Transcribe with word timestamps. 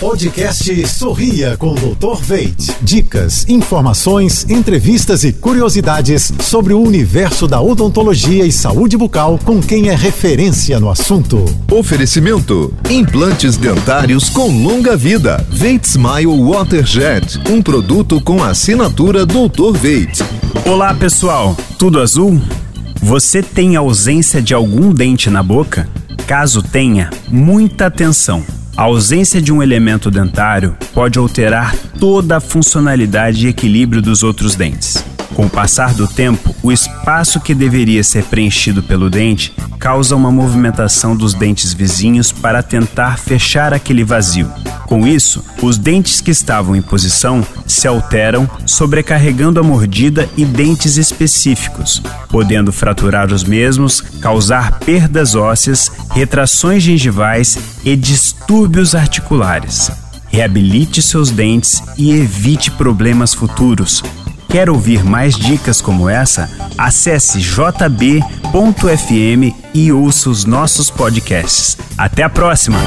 Podcast 0.00 0.86
Sorria 0.86 1.56
com 1.56 1.72
o 1.72 1.74
Dr. 1.74 2.22
Veit. 2.22 2.72
Dicas, 2.80 3.44
informações, 3.48 4.46
entrevistas 4.48 5.24
e 5.24 5.32
curiosidades 5.32 6.32
sobre 6.40 6.72
o 6.72 6.80
universo 6.80 7.48
da 7.48 7.60
odontologia 7.60 8.46
e 8.46 8.52
saúde 8.52 8.96
bucal 8.96 9.40
com 9.44 9.60
quem 9.60 9.88
é 9.88 9.96
referência 9.96 10.78
no 10.78 10.88
assunto. 10.88 11.44
Oferecimento: 11.72 12.72
implantes 12.88 13.56
dentários 13.56 14.30
com 14.30 14.46
longa 14.62 14.96
vida. 14.96 15.44
Veit 15.50 15.84
Smile 15.84 16.44
Waterjet, 16.48 17.40
um 17.50 17.60
produto 17.60 18.20
com 18.20 18.40
assinatura 18.40 19.26
Dr. 19.26 19.76
Veit. 19.76 20.22
Olá, 20.64 20.94
pessoal. 20.94 21.56
Tudo 21.76 22.00
azul? 22.00 22.40
Você 23.02 23.42
tem 23.42 23.74
ausência 23.74 24.40
de 24.40 24.54
algum 24.54 24.92
dente 24.92 25.28
na 25.28 25.42
boca? 25.42 25.88
Caso 26.24 26.62
tenha, 26.62 27.10
muita 27.28 27.86
atenção. 27.86 28.57
A 28.78 28.82
ausência 28.82 29.42
de 29.42 29.52
um 29.52 29.60
elemento 29.60 30.08
dentário 30.08 30.76
pode 30.94 31.18
alterar 31.18 31.74
toda 31.98 32.36
a 32.36 32.40
funcionalidade 32.40 33.44
e 33.44 33.50
equilíbrio 33.50 34.00
dos 34.00 34.22
outros 34.22 34.54
dentes. 34.54 35.04
Com 35.34 35.46
o 35.46 35.50
passar 35.50 35.92
do 35.94 36.06
tempo, 36.06 36.54
o 36.62 36.70
espaço 36.70 37.40
que 37.40 37.56
deveria 37.56 38.04
ser 38.04 38.22
preenchido 38.26 38.80
pelo 38.80 39.10
dente 39.10 39.52
causa 39.80 40.14
uma 40.14 40.30
movimentação 40.30 41.16
dos 41.16 41.34
dentes 41.34 41.74
vizinhos 41.74 42.30
para 42.30 42.62
tentar 42.62 43.18
fechar 43.18 43.74
aquele 43.74 44.04
vazio. 44.04 44.48
Com 44.88 45.06
isso, 45.06 45.44
os 45.60 45.76
dentes 45.76 46.22
que 46.22 46.30
estavam 46.30 46.74
em 46.74 46.80
posição 46.80 47.46
se 47.66 47.86
alteram, 47.86 48.48
sobrecarregando 48.64 49.60
a 49.60 49.62
mordida 49.62 50.26
e 50.34 50.46
dentes 50.46 50.96
específicos, 50.96 52.02
podendo 52.30 52.72
fraturar 52.72 53.30
os 53.30 53.44
mesmos, 53.44 54.00
causar 54.00 54.78
perdas 54.78 55.34
ósseas, 55.34 55.92
retrações 56.12 56.82
gengivais 56.82 57.58
e 57.84 57.94
distúrbios 57.94 58.94
articulares. 58.94 59.90
Reabilite 60.28 61.02
seus 61.02 61.30
dentes 61.30 61.82
e 61.98 62.10
evite 62.10 62.70
problemas 62.70 63.34
futuros. 63.34 64.02
Quer 64.48 64.70
ouvir 64.70 65.04
mais 65.04 65.36
dicas 65.36 65.82
como 65.82 66.08
essa? 66.08 66.48
Acesse 66.78 67.40
jb.fm 67.40 68.22
e 69.74 69.92
ouça 69.92 70.30
os 70.30 70.46
nossos 70.46 70.88
podcasts. 70.88 71.76
Até 71.98 72.22
a 72.22 72.30
próxima! 72.30 72.78